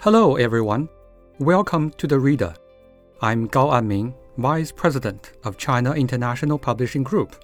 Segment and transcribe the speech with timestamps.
[0.00, 0.88] Hello, everyone.
[1.40, 2.54] Welcome to The Reader.
[3.20, 7.34] I'm Gao Anming, Vice President of China International Publishing Group.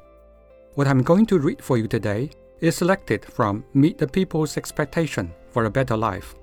[0.75, 2.30] What I'm going to read for you today
[2.61, 6.37] is selected from Meet the People's Expectation for a Better Life.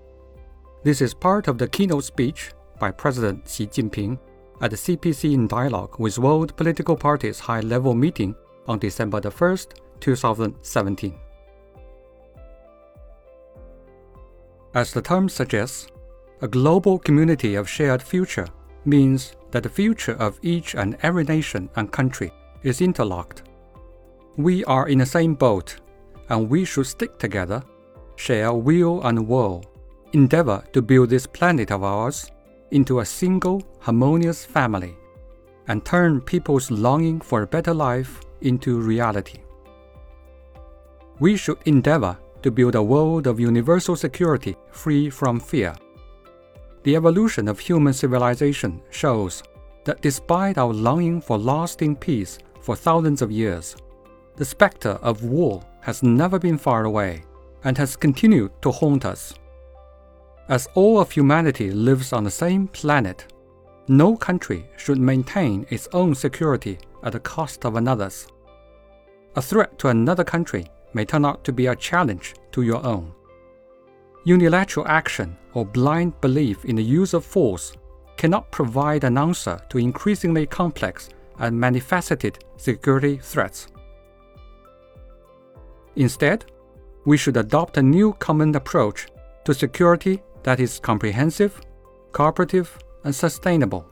[0.84, 4.20] This is part of the keynote speech by President Xi Jinping
[4.60, 8.36] at the CPC in dialogue with World Political Parties High Level Meeting
[8.68, 11.18] on December the 1st, 2017.
[14.74, 15.88] As the term suggests,
[16.42, 18.48] a global community of shared future
[18.86, 22.32] means that the future of each and every nation and country
[22.64, 23.44] is interlocked.
[24.38, 25.76] We are in the same boat,
[26.30, 27.62] and we should stick together,
[28.16, 29.62] share will and woe,
[30.14, 32.32] endeavor to build this planet of ours
[32.72, 34.96] into a single harmonious family,
[35.68, 39.42] and turn people's longing for a better life into reality.
[41.20, 45.76] We should endeavor to build a world of universal security free from fear.
[46.84, 49.44] The evolution of human civilization shows
[49.84, 53.76] that despite our longing for lasting peace for thousands of years,
[54.36, 57.24] the specter of war has never been far away
[57.64, 59.34] and has continued to haunt us.
[60.50, 63.32] As all of humanity lives on the same planet,
[63.88, 68.28] no country should maintain its own security at the cost of another's.
[69.36, 73.14] A threat to another country may turn out to be a challenge to your own.
[74.24, 77.74] Unilateral action or blind belief in the use of force
[78.18, 83.68] cannot provide an answer to increasingly complex and manifested security threats.
[85.96, 86.46] Instead,
[87.06, 89.08] we should adopt a new common approach
[89.44, 91.60] to security that is comprehensive,
[92.12, 93.86] cooperative, and sustainable.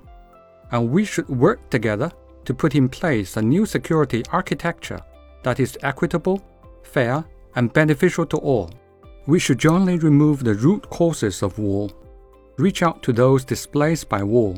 [0.72, 2.12] And we should work together
[2.46, 5.00] to put in place a new security architecture
[5.44, 6.44] that is equitable
[6.90, 7.24] fair,
[7.56, 8.70] and beneficial to all.
[9.30, 11.88] We should jointly remove the root causes of war,
[12.58, 14.56] reach out to those displaced by war,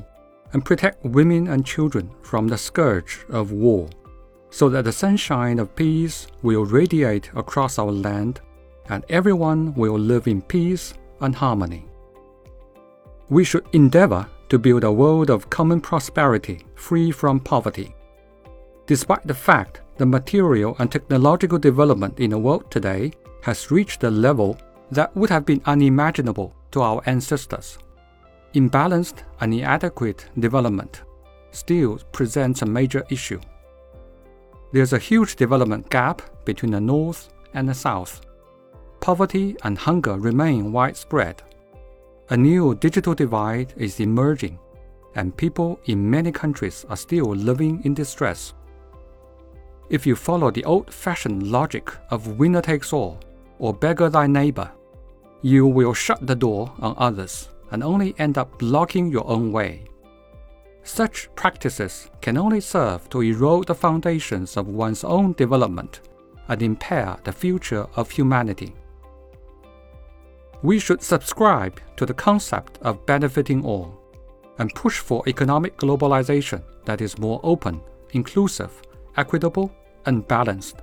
[0.54, 3.90] and protect women and children from the scourge of war,
[4.50, 8.40] so that the sunshine of peace will radiate across our land
[8.88, 11.86] and everyone will live in peace and harmony.
[13.28, 17.94] We should endeavor to build a world of common prosperity free from poverty.
[18.88, 24.10] Despite the fact the material and technological development in the world today has reached a
[24.10, 24.58] level
[24.92, 27.78] that would have been unimaginable to our ancestors.
[28.54, 31.04] Imbalanced and inadequate development
[31.52, 33.40] still presents a major issue.
[34.74, 38.22] There's a huge development gap between the North and the South.
[39.00, 41.42] Poverty and hunger remain widespread.
[42.30, 44.60] A new digital divide is emerging,
[45.16, 48.54] and people in many countries are still living in distress.
[49.90, 53.20] If you follow the old fashioned logic of winner takes all
[53.60, 54.72] or beggar thy neighbor,
[55.42, 59.84] you will shut the door on others and only end up blocking your own way.
[60.84, 66.02] Such practices can only serve to erode the foundations of one's own development
[66.48, 68.74] and impair the future of humanity.
[70.64, 73.98] We should subscribe to the concept of benefiting all
[74.60, 77.82] and push for economic globalization that is more open,
[78.12, 78.82] inclusive,
[79.18, 79.72] equitable,
[80.06, 80.78] and balanced,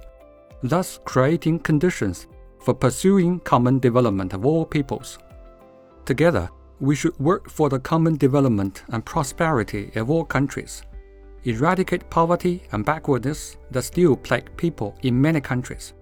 [0.62, 2.26] thus creating conditions
[2.60, 5.18] for pursuing common development of all peoples.
[6.04, 6.48] Together,
[6.80, 10.82] we should work for the common development and prosperity of all countries,
[11.44, 15.94] eradicate poverty and backwardness that still plague people in many countries,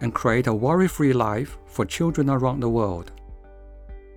[0.00, 3.12] and create a worry free life for children around the world.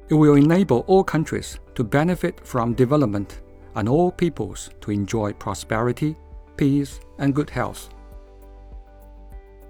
[0.10, 3.42] It will enable all countries to benefit from development
[3.76, 6.16] and all peoples to enjoy prosperity,
[6.56, 7.90] peace, and good health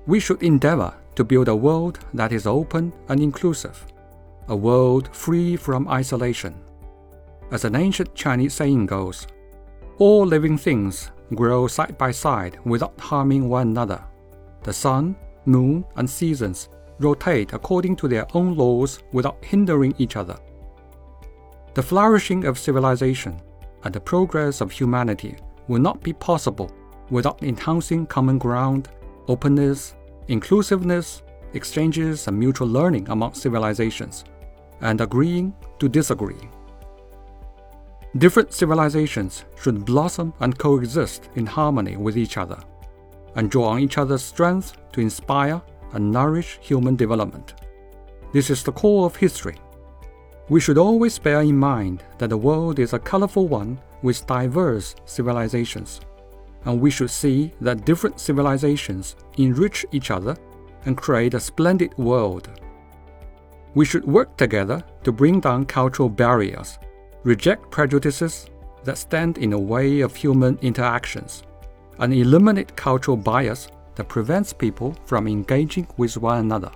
[0.07, 3.85] we should endeavor to build a world that is open and inclusive,
[4.49, 6.55] a world free from isolation.
[7.51, 9.25] As an ancient Chinese saying goes,
[9.97, 14.03] all living things grow side by side without harming one another.
[14.61, 16.69] The sun, moon, and seasons
[16.99, 20.37] rotate according to their own laws without hindering each other.
[21.73, 23.41] The flourishing of civilization
[23.83, 25.35] and the progress of humanity
[25.67, 26.71] will not be possible
[27.09, 28.89] without enhancing common ground,
[29.27, 29.95] openness,
[30.27, 34.25] inclusiveness, exchanges, and mutual learning among civilizations,
[34.81, 36.49] and agreeing to disagree.
[38.17, 42.57] Different civilizations should blossom and coexist in harmony with each other,
[43.35, 45.61] and draw on each other's strength to inspire
[45.93, 47.53] and nourish human development.
[48.33, 49.57] This is the core of history.
[50.49, 54.95] We should always bear in mind that the world is a colorful one with diverse
[55.05, 56.01] civilizations
[56.67, 60.35] and we should see that different civilizations enrich each other
[60.85, 62.49] and create a splendid world.
[63.73, 66.77] We should work together to bring down cultural barriers,
[67.23, 68.49] reject prejudices
[68.83, 71.43] that stand in the way of human interactions,
[71.99, 76.71] and eliminate cultural bias that prevents people from engaging with one another.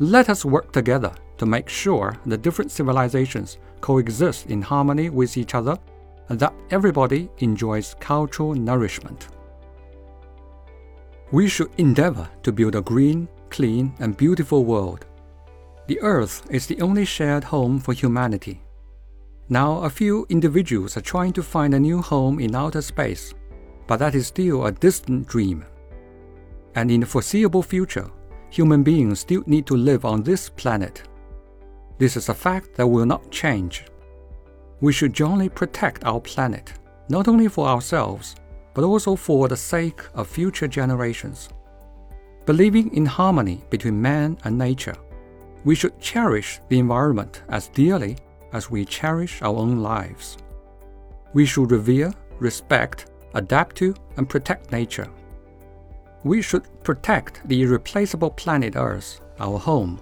[0.00, 5.54] Let us work together to make sure the different civilizations coexist in harmony with each
[5.54, 5.78] other
[6.38, 9.28] that everybody enjoys cultural nourishment.
[11.32, 15.06] We should endeavor to build a green, clean, and beautiful world.
[15.86, 18.60] The Earth is the only shared home for humanity.
[19.48, 23.34] Now, a few individuals are trying to find a new home in outer space,
[23.86, 25.64] but that is still a distant dream.
[26.74, 28.10] And in the foreseeable future,
[28.50, 31.02] human beings still need to live on this planet.
[31.98, 33.84] This is a fact that will not change.
[34.82, 36.72] We should jointly protect our planet,
[37.08, 38.34] not only for ourselves,
[38.74, 41.48] but also for the sake of future generations.
[42.46, 44.96] Believing in harmony between man and nature,
[45.64, 48.16] we should cherish the environment as dearly
[48.52, 50.36] as we cherish our own lives.
[51.32, 55.08] We should revere, respect, adapt to, and protect nature.
[56.24, 60.00] We should protect the irreplaceable planet Earth, our home,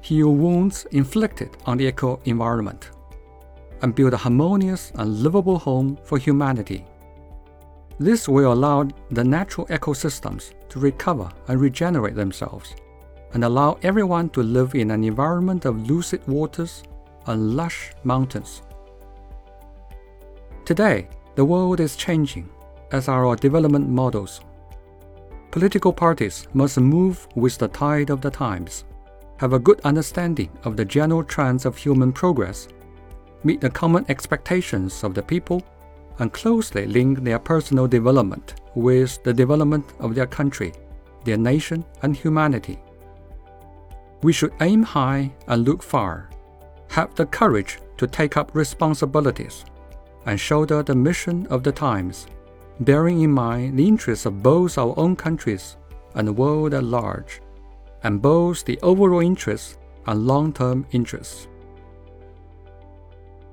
[0.00, 2.90] heal wounds inflicted on the eco environment,
[3.82, 6.86] and build a harmonious and livable home for humanity.
[7.98, 12.74] This will allow the natural ecosystems to recover and regenerate themselves,
[13.34, 16.82] and allow everyone to live in an environment of lucid waters
[17.26, 18.62] and lush mountains.
[20.64, 22.48] Today, the world is changing,
[22.92, 24.40] as are our development models.
[25.50, 28.84] Political parties must move with the tide of the times
[29.42, 32.68] have a good understanding of the general trends of human progress,
[33.44, 35.62] meet the common expectations of the people,
[36.18, 40.72] and closely link their personal development with the development of their country,
[41.24, 42.78] their nation, and humanity.
[44.22, 46.30] We should aim high and look far,
[46.90, 49.64] have the courage to take up responsibilities,
[50.26, 52.26] and shoulder the mission of the times,
[52.80, 55.76] bearing in mind the interests of both our own countries
[56.14, 57.40] and the world at large
[58.04, 61.48] and both the overall interests and long term interests.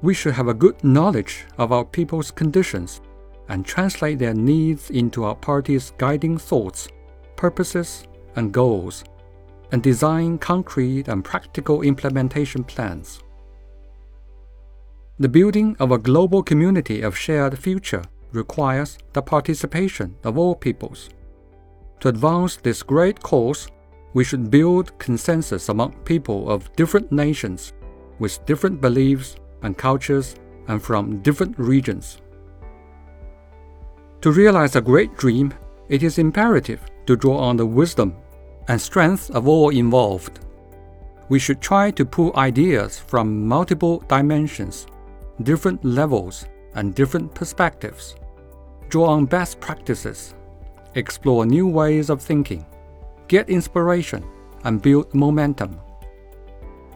[0.01, 3.01] We should have a good knowledge of our people's conditions
[3.49, 6.87] and translate their needs into our party's guiding thoughts,
[7.35, 8.05] purposes,
[8.35, 9.03] and goals,
[9.71, 13.21] and design concrete and practical implementation plans.
[15.19, 21.09] The building of a global community of shared future requires the participation of all peoples.
[21.99, 23.67] To advance this great cause,
[24.13, 27.73] we should build consensus among people of different nations
[28.19, 30.35] with different beliefs and cultures
[30.67, 32.21] and from different regions.
[34.21, 35.53] To realize a great dream,
[35.87, 38.15] it is imperative to draw on the wisdom
[38.67, 40.39] and strength of all involved.
[41.29, 44.87] We should try to pull ideas from multiple dimensions,
[45.43, 46.45] different levels,
[46.75, 48.15] and different perspectives,
[48.89, 50.35] draw on best practices,
[50.95, 52.65] explore new ways of thinking
[53.29, 54.25] get inspiration,
[54.65, 55.79] and build momentum.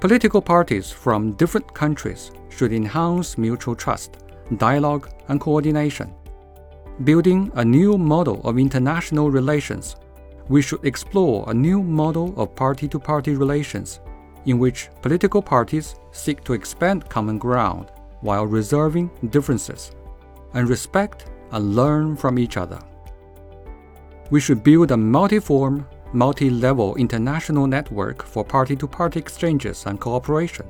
[0.04, 4.18] Political parties from different countries should enhance mutual trust,
[4.58, 6.14] dialogue, and coordination.
[7.06, 9.96] Building a new model of international relations,
[10.50, 14.02] we should explore a new model of party to party relations
[14.46, 17.90] in which political parties seek to expand common ground
[18.20, 19.94] while reserving differences
[20.54, 22.80] and respect and learn from each other.
[24.32, 30.00] We should build a multi-form multi level international network for party to party exchanges and
[30.00, 30.66] cooperation.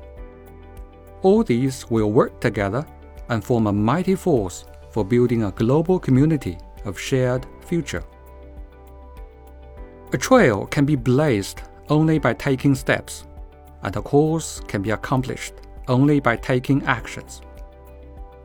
[1.22, 2.86] All these will work together
[3.28, 8.04] and form a mighty force for building a global community of shared future.
[10.12, 13.26] A trail can be blazed only by taking steps,
[13.82, 15.54] and a course can be accomplished
[15.88, 17.42] only by taking actions.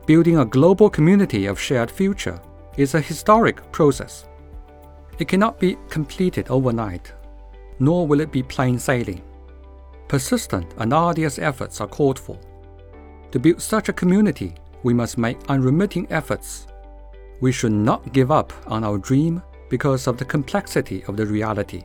[0.06, 2.40] Building a global community of shared future
[2.76, 4.24] is a historic process
[5.20, 7.12] it cannot be completed overnight,
[7.78, 9.22] nor will it be plain sailing.
[10.08, 12.38] Persistent and arduous efforts are called for.
[13.30, 16.66] To build such a community, we must make unremitting efforts.
[17.40, 21.84] We should not give up on our dream because of the complexity of the reality,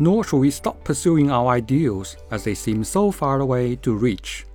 [0.00, 4.46] nor should we stop pursuing our ideals as they seem so far away to reach.